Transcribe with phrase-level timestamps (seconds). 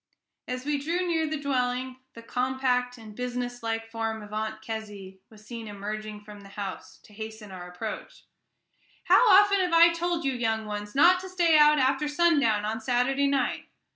[0.47, 5.45] As we drew near the dwelling, the compact and businesslike form of Aunt Kezzy was
[5.45, 8.25] seen emerging from the house to hasten our approach.
[9.03, 12.81] "How often have I told you, young ones, not to stay out after sundown on
[12.81, 13.69] Saturday night?